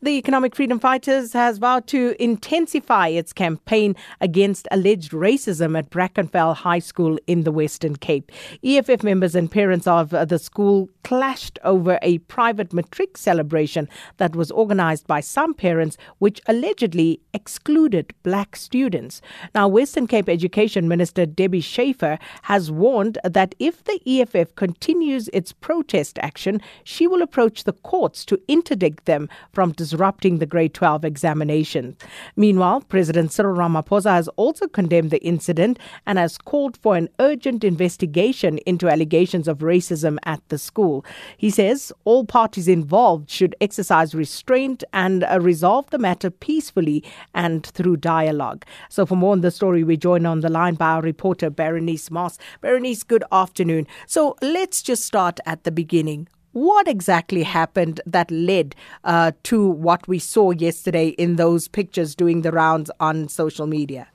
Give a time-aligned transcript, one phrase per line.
[0.00, 6.54] The Economic Freedom Fighters has vowed to intensify its campaign against alleged racism at Brackenfell
[6.54, 8.30] High School in the Western Cape.
[8.62, 13.88] EFF members and parents of the school clashed over a private matric celebration
[14.18, 19.20] that was organized by some parents, which allegedly excluded black students.
[19.52, 25.52] Now, Western Cape Education Minister Debbie Schäfer has warned that if the EFF continues its
[25.52, 31.02] protest action, she will approach the courts to interdict them from disrupting the grade 12
[31.02, 31.96] examination.
[32.36, 37.64] Meanwhile, President Cyril Ramaphosa has also condemned the incident and has called for an urgent
[37.64, 41.06] investigation into allegations of racism at the school.
[41.38, 47.02] He says all parties involved should exercise restraint and uh, resolve the matter peacefully
[47.34, 48.66] and through dialogue.
[48.90, 52.10] So, for more on the story, we join on the line by our reporter, Berenice
[52.10, 52.38] Moss.
[52.60, 53.86] Berenice, good afternoon.
[54.06, 60.06] So, let's just start at the beginning what exactly happened that led uh, to what
[60.08, 64.08] we saw yesterday in those pictures doing the rounds on social media?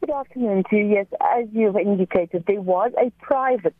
[0.00, 0.86] Good afternoon to you.
[0.86, 3.74] Yes, as you've indicated, there was a private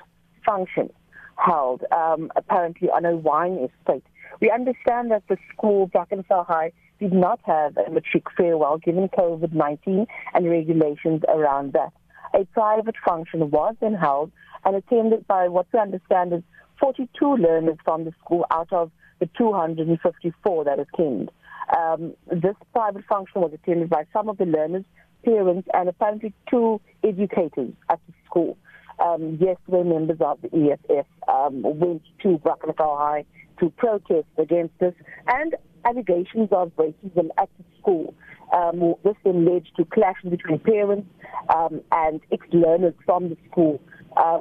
[0.45, 0.91] function
[1.37, 4.05] held, um, apparently on a wine estate.
[4.41, 10.07] We understand that the school, Brackenfell High, did not have a matric farewell given COVID-19
[10.35, 11.93] and regulations around that.
[12.35, 14.33] A private function was then held
[14.65, 16.43] and attended by what we understand is
[16.81, 18.91] 42 learners from the school out of
[19.21, 21.31] the 254 that attend.
[21.77, 24.85] Um, this private function was attended by some of the learners,
[25.25, 28.57] parents, and apparently two educators at the school.
[29.05, 33.25] Um, yesterday, members of the EFF um, went to Brackenfell High
[33.61, 34.95] to protest against this
[35.27, 35.55] and
[35.85, 38.15] allegations of racism at the school.
[38.53, 41.07] Um, this then led to clashes between parents
[41.55, 43.81] um, and ex-learners from the school
[44.19, 44.41] uh,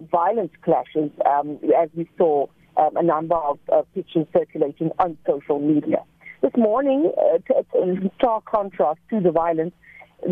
[0.64, 2.48] clashes, um, as we saw
[2.78, 3.60] um, a number of
[3.94, 6.04] pictures circulating on social media.
[6.42, 7.40] This morning, uh,
[8.18, 9.74] stark contrast to the violence,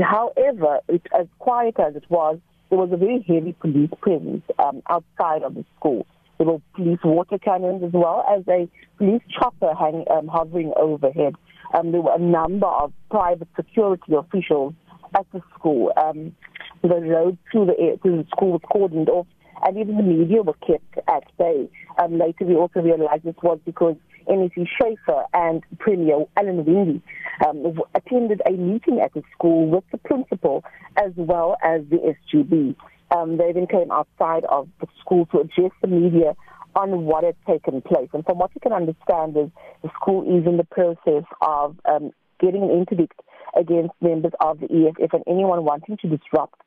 [0.03, 4.81] however, it, as quiet as it was, there was a very heavy police presence um,
[4.89, 6.05] outside of the school.
[6.37, 8.67] There were police water cannons as well as a
[8.97, 11.35] police chopper hang, um, hovering overhead.
[11.73, 14.73] Um, there were a number of private security officials
[15.17, 15.93] at the school.
[15.95, 16.35] Um,
[16.81, 19.27] the road to the, to the school was cordoned off
[19.63, 21.69] and even the media were kept at bay.
[22.01, 23.95] Um, later, we also realized this was because
[24.27, 27.01] MEC Schäfer and Premier Alan Winde
[27.47, 30.63] um, attended a meeting at the school with the principal
[30.97, 32.75] as well as the SGB.
[33.15, 36.35] Um, they then came outside of the school to address the media
[36.75, 38.09] on what had taken place.
[38.13, 39.49] And from what you can understand is
[39.81, 43.19] the school is in the process of um, getting an interdict
[43.57, 46.59] against members of the EFF and anyone wanting to disrupt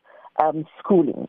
[0.43, 1.29] um, schooling.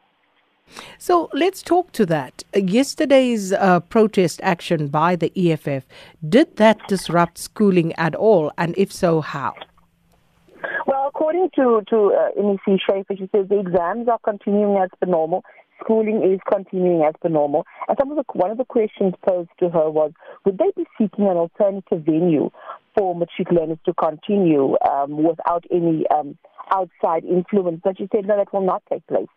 [0.98, 2.44] So let's talk to that.
[2.56, 5.86] Yesterday's uh, protest action by the EFF,
[6.28, 8.52] did that disrupt schooling at all?
[8.58, 9.54] And if so, how?
[10.86, 15.08] Well, according to, to uh, MEC Schäfer, she says the exams are continuing as per
[15.08, 15.44] normal.
[15.84, 17.66] Schooling is continuing as per normal.
[17.88, 20.12] And some of the, one of the questions posed to her was,
[20.46, 22.50] would they be seeking an alternative venue
[22.98, 26.38] for matric learners to continue um, without any um,
[26.72, 27.82] outside influence?
[27.84, 29.28] But she said, no, that will not take place.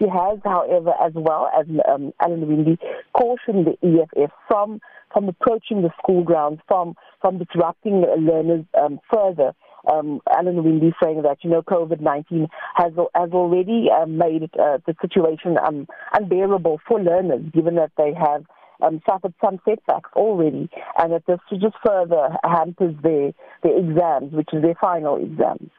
[0.00, 2.78] She has, however, as well as um, Alan Winde,
[3.12, 4.80] cautioned the EFF from
[5.12, 9.52] from approaching the school grounds, from from disrupting learners um, further.
[9.90, 14.78] Um, Alan Winde saying that you know COVID nineteen has has already uh, made uh,
[14.86, 18.44] the situation um, unbearable for learners, given that they have
[18.82, 23.32] um, suffered some setbacks already, and that this just further hampers their
[23.62, 25.70] their exams, which is their final exams.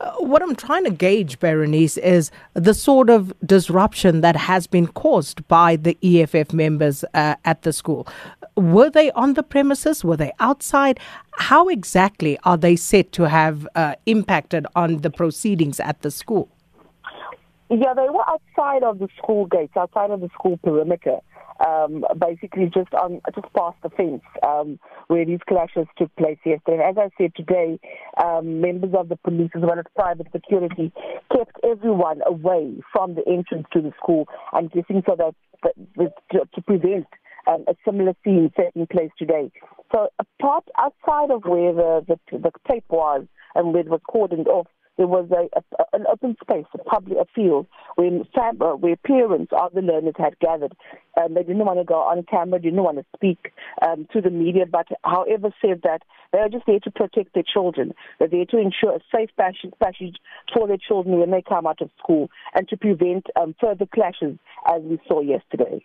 [0.00, 4.86] Uh, what I'm trying to gauge, Berenice, is the sort of disruption that has been
[4.86, 8.06] caused by the EFF members uh, at the school.
[8.56, 10.04] Were they on the premises?
[10.04, 11.00] Were they outside?
[11.32, 16.48] How exactly are they said to have uh, impacted on the proceedings at the school?
[17.70, 21.20] Yeah, they were outside of the school gates, outside of the school perimeter
[21.64, 26.82] um, basically just on just past the fence um, where these clashes took place yesterday.
[26.82, 27.78] And as I said today,
[28.22, 30.92] um, members of the police as well as private security
[31.34, 34.28] kept everyone away from the entrance to the school.
[34.52, 37.06] I'm guessing so that, that to, to prevent
[37.46, 39.50] um, a similar scene taking place today.
[39.92, 44.46] So apart outside of where the, the, the tape was and where it was cordoned
[44.46, 44.66] off,
[44.96, 47.66] there was a, a, an open space, a public a field,
[47.96, 50.74] where, uh, where parents of the learners had gathered.
[51.20, 53.52] Um, they didn't want to go on camera, didn't want to speak
[53.86, 56.02] um, to the media, but however said that
[56.32, 57.94] they are just there to protect their children.
[58.18, 60.16] They're there to ensure a safe passage, passage
[60.52, 64.38] for their children when they come out of school and to prevent um, further clashes
[64.66, 65.84] as we saw yesterday.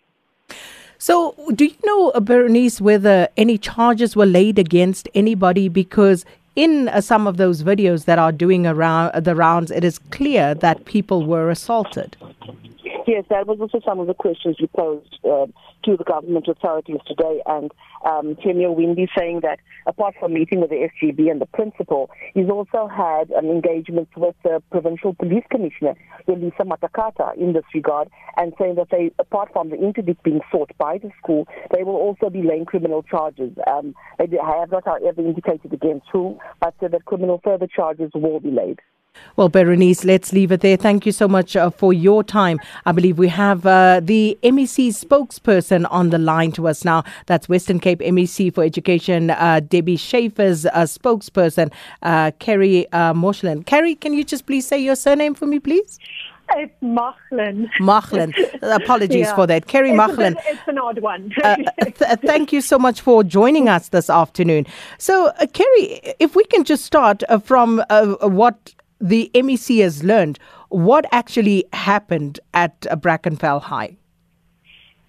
[1.00, 5.68] So, do you know, uh, Berenice, whether any charges were laid against anybody?
[5.68, 6.24] Because
[6.58, 10.54] in uh, some of those videos that are doing around the rounds, it is clear
[10.56, 12.16] that people were assaulted.
[13.08, 15.46] Yes, that was also some of the questions we posed uh,
[15.84, 17.40] to the government authorities today.
[17.46, 17.72] And
[18.04, 22.50] um, Premier Winde saying that apart from meeting with the SGB and the principal, he's
[22.50, 25.94] also had um, engagements with the provincial police commissioner,
[26.26, 30.70] Lisa Matakata, in this regard, and saying that they, apart from the interdict being sought
[30.76, 33.56] by the school, they will also be laying criminal charges.
[33.72, 38.40] Um, they have not, however, indicated against who, but said that criminal further charges will
[38.40, 38.80] be laid.
[39.36, 40.76] Well, Berenice, let's leave it there.
[40.76, 42.58] Thank you so much uh, for your time.
[42.86, 47.04] I believe we have uh, the MEC spokesperson on the line to us now.
[47.26, 51.72] That's Western Cape MEC for Education, uh, Debbie Schäfer's uh, spokesperson,
[52.02, 53.64] uh, Kerry uh, Moshlan.
[53.64, 55.98] Kerry, can you just please say your surname for me, please?
[56.56, 57.68] It's Mauchline.
[57.80, 58.32] Mauchline.
[58.62, 59.34] Apologies yeah.
[59.34, 59.66] for that.
[59.66, 60.36] Kerry it's Mauchline.
[60.46, 61.32] it's an odd one.
[61.44, 64.66] uh, th- thank you so much for joining us this afternoon.
[64.98, 70.02] So, uh, Kerry, if we can just start uh, from uh, what the MEC has
[70.02, 73.96] learned what actually happened at Brackenfell High.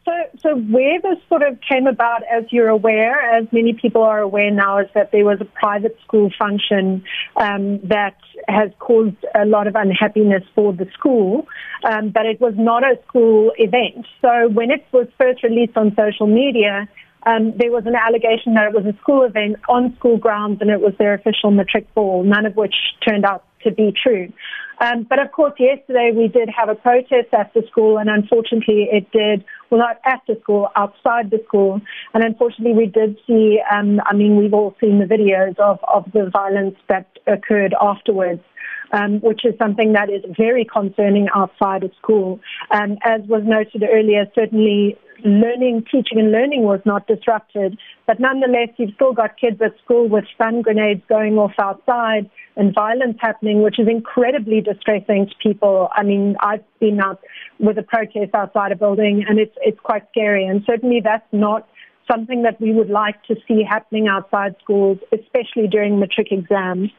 [0.06, 4.19] So, so where this sort of came about, as you're aware, as many people are
[4.19, 7.03] aware now, is that there was a private school function
[7.36, 11.47] um, that has caused a lot of unhappiness for the school,
[11.83, 14.07] um, but it was not a school event.
[14.21, 16.88] So when it was first released on social media,
[17.27, 20.71] um, there was an allegation that it was a school event on school grounds and
[20.71, 22.74] it was their official matric ball, none of which
[23.07, 24.31] turned out to be true.
[24.81, 28.88] Um, but of course, yesterday we did have a protest at the school, and unfortunately,
[28.91, 31.81] it did well not at the school, outside the school,
[32.13, 33.59] and unfortunately, we did see.
[33.71, 38.41] Um, I mean, we've all seen the videos of of the violence that occurred afterwards.
[38.91, 42.39] Um, which is something that is very concerning outside of school.
[42.71, 47.77] Um, as was noted earlier, certainly learning, teaching and learning was not disrupted.
[48.07, 52.74] But nonetheless, you've still got kids at school with stun grenades going off outside and
[52.74, 55.89] violence happening, which is incredibly distressing to people.
[55.94, 57.21] I mean, I've been out
[57.60, 60.45] with a protest outside a building and it's, it's quite scary.
[60.45, 61.68] And certainly that's not
[62.12, 66.89] something that we would like to see happening outside schools, especially during matric exams.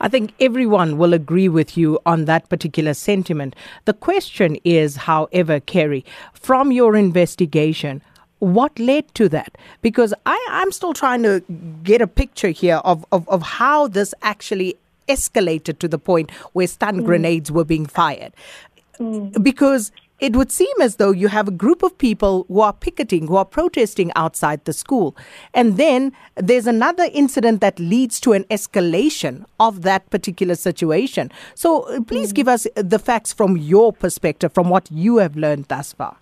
[0.00, 3.56] I think everyone will agree with you on that particular sentiment.
[3.84, 8.02] The question is, however, Kerry, from your investigation,
[8.40, 9.56] what led to that?
[9.82, 11.42] Because I, I'm still trying to
[11.82, 14.76] get a picture here of, of, of how this actually
[15.08, 17.04] escalated to the point where stun mm.
[17.04, 18.32] grenades were being fired.
[18.98, 19.42] Mm.
[19.42, 23.26] Because it would seem as though you have a group of people who are picketing,
[23.26, 25.16] who are protesting outside the school.
[25.54, 31.32] And then there's another incident that leads to an escalation of that particular situation.
[31.54, 32.36] So uh, please mm.
[32.36, 36.16] give us the facts from your perspective, from what you have learned thus far.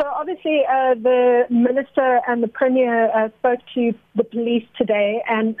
[0.00, 5.54] So obviously, uh, the minister and the premier uh, spoke to the police today, and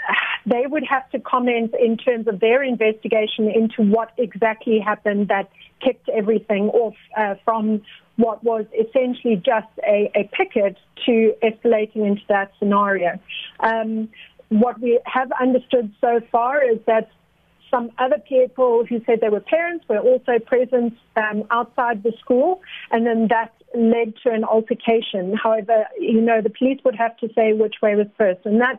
[0.46, 5.50] they would have to comment in terms of their investigation into what exactly happened that
[5.82, 7.82] kicked everything off uh, from
[8.16, 10.76] what was essentially just a, a, picket
[11.06, 13.18] to escalating into that scenario.
[13.60, 14.08] Um,
[14.50, 17.10] what we have understood so far is that
[17.70, 22.60] some other people who said they were parents were also present um, outside the school,
[22.90, 25.34] and then that led to an altercation.
[25.34, 28.78] However, you know, the police would have to say which way was first, and that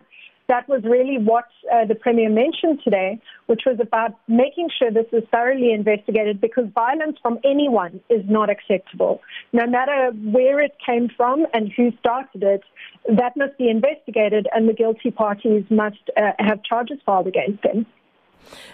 [0.53, 5.07] that was really what uh, the Premier mentioned today, which was about making sure this
[5.11, 9.19] is thoroughly investigated because violence from anyone is not acceptable.
[9.51, 12.63] No matter where it came from and who started it,
[13.09, 17.87] that must be investigated and the guilty parties must uh, have charges filed against them.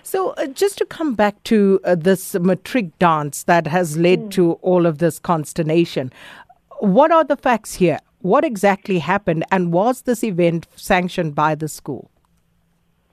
[0.03, 4.31] So, uh, just to come back to uh, this matric dance that has led mm.
[4.31, 6.11] to all of this consternation,
[6.79, 7.99] what are the facts here?
[8.21, 12.11] What exactly happened, and was this event sanctioned by the school?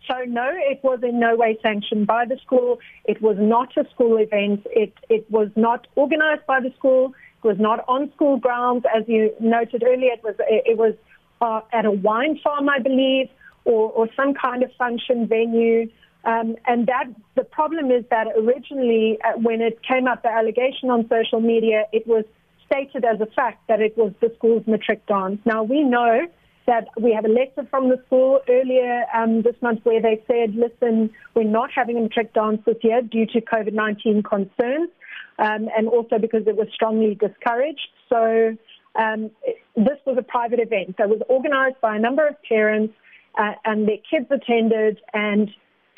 [0.09, 2.79] So, no, it was in no way sanctioned by the school.
[3.05, 4.67] It was not a school event.
[4.67, 7.15] It, it was not organized by the school.
[7.43, 8.85] It was not on school grounds.
[8.95, 10.95] As you noted earlier, it was, it was
[11.41, 13.29] uh, at a wine farm, I believe,
[13.65, 15.89] or, or some kind of function venue.
[16.25, 17.05] Um, and that
[17.37, 21.85] the problem is that originally, uh, when it came up, the allegation on social media,
[21.93, 22.25] it was
[22.67, 25.39] stated as a fact that it was the school's matric dance.
[25.45, 26.27] Now we know
[26.67, 30.55] that we have a letter from the school earlier um, this month where they said,
[30.55, 34.91] listen, we're not having a matric dance this year due to COVID-19 concerns,
[35.39, 37.89] um, and also because it was strongly discouraged.
[38.09, 38.57] So
[38.97, 39.31] um,
[39.77, 42.95] this was a private event that was organized by a number of parents,
[43.39, 45.51] uh, and their kids attended, and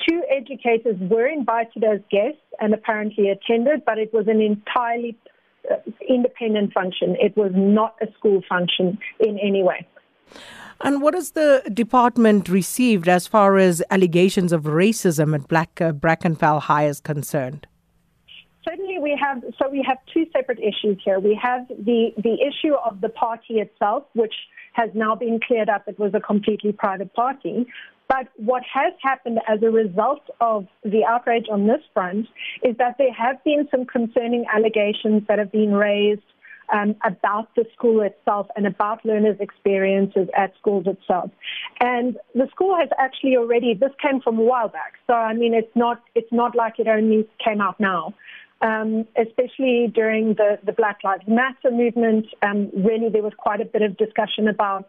[0.07, 5.17] Two educators were invited as guests and apparently attended, but it was an entirely
[6.09, 7.17] independent function.
[7.21, 9.87] It was not a school function in any way.
[10.81, 15.93] And what has the department received as far as allegations of racism at Black uh,
[15.93, 17.67] Brackenfell High is concerned?
[18.65, 19.43] Certainly, we have.
[19.59, 21.19] So we have two separate issues here.
[21.19, 24.35] We have the the issue of the party itself, which
[24.73, 25.89] has now been cleared up.
[25.89, 27.67] It was a completely private party.
[28.09, 32.27] But what has happened as a result of the outrage on this front
[32.63, 36.23] is that there have been some concerning allegations that have been raised
[36.73, 41.31] um, about the school itself and about learners' experiences at schools itself.
[41.81, 45.55] And the school has actually already this came from a while back, so I mean
[45.55, 48.15] it's not it's not like it only came out now.
[48.61, 53.65] Um, especially during the, the Black Lives Matter movement, um, really there was quite a
[53.65, 54.89] bit of discussion about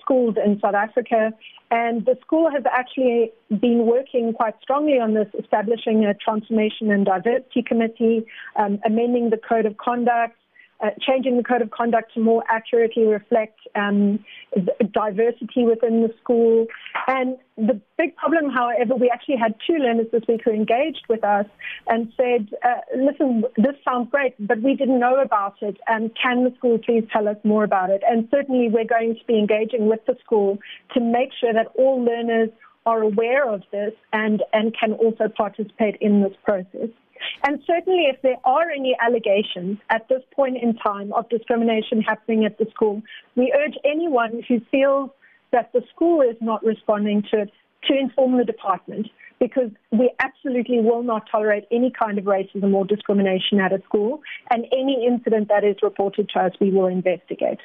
[0.00, 1.32] schools in South Africa.
[1.70, 7.04] And the school has actually been working quite strongly on this, establishing a transformation and
[7.04, 8.24] diversity committee,
[8.56, 10.37] um, amending the code of conduct,
[10.80, 14.24] uh, changing the code of conduct to more accurately reflect um,
[14.92, 16.66] diversity within the school.
[17.06, 21.24] And the big problem, however, we actually had two learners this week who engaged with
[21.24, 21.46] us
[21.88, 25.76] and said, uh, listen, this sounds great, but we didn't know about it.
[25.88, 28.02] And can the school please tell us more about it?
[28.08, 30.58] And certainly we're going to be engaging with the school
[30.94, 32.50] to make sure that all learners
[32.86, 36.88] are aware of this and, and can also participate in this process.
[37.44, 42.44] And certainly, if there are any allegations at this point in time of discrimination happening
[42.44, 43.02] at the school,
[43.36, 45.10] we urge anyone who feels
[45.52, 47.50] that the school is not responding to it
[47.84, 49.08] to inform the department
[49.40, 54.20] because we absolutely will not tolerate any kind of racism or discrimination at a school.
[54.50, 57.60] And any incident that is reported to us, we will investigate.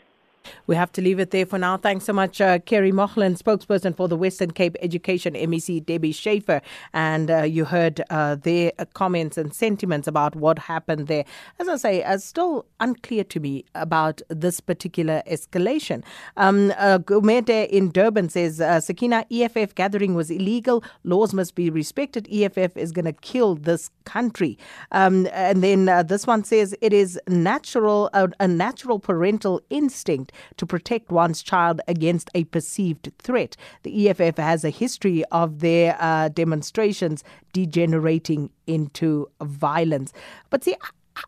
[0.68, 1.78] We have to leave it there for now.
[1.78, 6.62] Thanks so much, uh, Kerry Mochlin, spokesperson for the Western Cape Education MEC, Debbie Schäfer.
[6.94, 11.26] And uh, you heard uh, their comments and sentiments about what happened there.
[11.60, 16.04] As I say, it's still unclear to me about this particular escalation.
[16.38, 20.84] Um, uh, Gumede in Durban says uh, Sakina EFF gathering was illegal.
[21.04, 22.28] Laws must be respected.
[22.32, 24.58] EFF is going to kill this country.
[24.92, 30.66] Um, and then uh, this one says it is natural, a natural parental instinct to
[30.66, 33.56] protect one's child against a perceived threat.
[33.84, 40.13] The EFF has a history of their uh, demonstrations degenerating into violence.
[40.50, 40.75] But see,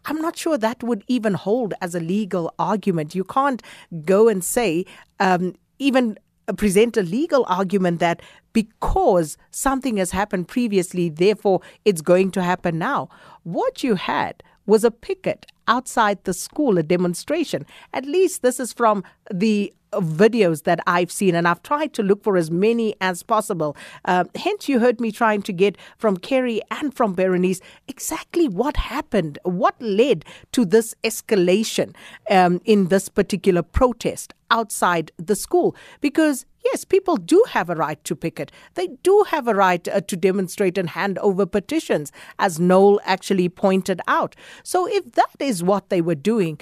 [0.05, 3.15] I'm not sure that would even hold as a legal argument.
[3.15, 3.61] You can't
[4.03, 4.85] go and say,
[5.19, 6.17] um, even
[6.57, 8.21] present a legal argument that
[8.53, 13.09] because something has happened previously, therefore it's going to happen now.
[13.43, 17.65] What you had was a picket outside the school, a demonstration.
[17.93, 22.23] At least this is from the videos that I've seen, and I've tried to look
[22.23, 23.75] for as many as possible.
[24.03, 28.77] Uh, hence, you heard me trying to get from Kerry and from Berenice exactly what
[28.77, 31.95] happened, what led to this escalation
[32.29, 35.75] um, in this particular protest outside the school.
[36.01, 38.51] Because Yes, people do have a right to picket.
[38.73, 43.49] They do have a right uh, to demonstrate and hand over petitions, as Noel actually
[43.49, 44.35] pointed out.
[44.63, 46.59] So, if that is what they were doing,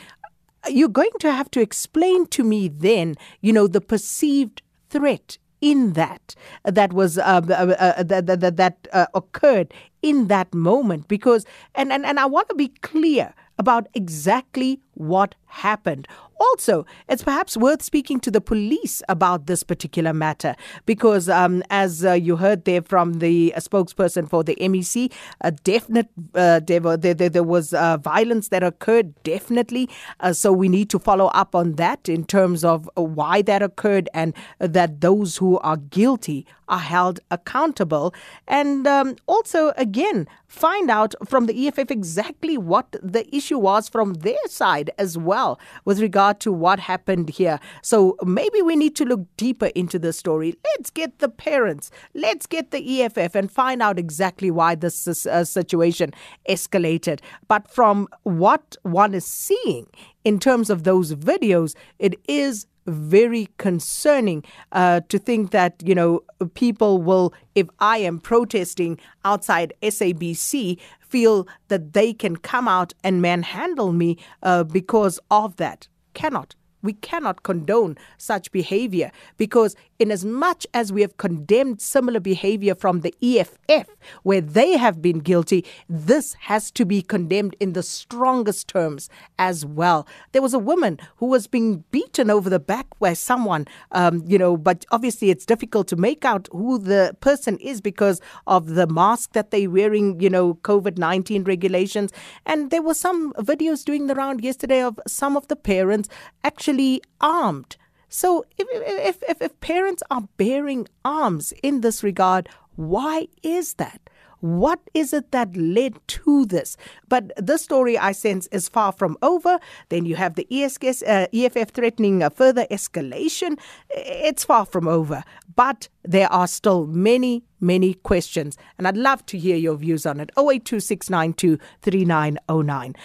[0.67, 5.93] you're going to have to explain to me then, you know, the perceived threat in
[5.93, 11.45] that that was uh, uh, uh, that that, that uh, occurred in that moment because
[11.73, 16.07] and and, and I want to be clear about exactly what happened.
[16.39, 22.03] Also, it's perhaps worth speaking to the police about this particular matter because, um, as
[22.03, 26.81] uh, you heard there from the uh, spokesperson for the MEC, a definite uh, there,
[26.97, 29.89] there, there, was uh, violence that occurred, definitely.
[30.19, 34.09] Uh, so we need to follow up on that in terms of why that occurred
[34.13, 38.13] and that those who are guilty are held accountable.
[38.47, 44.15] And um, also, again, find out from the EFF exactly what the issue was from
[44.15, 47.59] their side as well with regard to what happened here.
[47.81, 50.55] So maybe we need to look deeper into the story.
[50.75, 55.43] Let's get the parents, let's get the EFF and find out exactly why this uh,
[55.43, 56.11] situation
[56.49, 57.19] escalated.
[57.47, 59.87] But from what one is seeing
[60.23, 66.21] in terms of those videos, it is very concerning uh, to think that you know
[66.53, 70.77] people will if i am protesting outside sabc
[71.13, 75.87] feel that they can come out and manhandle me uh, because of that.
[76.15, 76.55] Cannot.
[76.81, 82.75] We cannot condone such behavior because in as much as we have condemned similar behavior
[82.75, 83.87] from the EFF,
[84.23, 89.65] where they have been guilty, this has to be condemned in the strongest terms as
[89.65, 90.05] well.
[90.33, 94.37] There was a woman who was being beaten over the back by someone, um, you
[94.37, 98.87] know, but obviously it's difficult to make out who the person is because of the
[98.87, 102.11] mask that they're wearing, you know, COVID 19 regulations.
[102.45, 106.09] And there were some videos doing the round yesterday of some of the parents
[106.43, 107.77] actually armed.
[108.13, 114.01] So if, if, if, if parents are bearing arms in this regard, why is that?
[114.39, 116.77] What is it that led to this?
[117.07, 119.57] But this story, I sense, is far from over.
[119.89, 123.57] Then you have the ESKS, uh, EFF threatening a further escalation.
[123.89, 125.23] It's far from over.
[125.55, 128.57] But there are still many, many questions.
[128.77, 130.29] And I'd love to hear your views on it.
[130.37, 132.95] 082692 3909.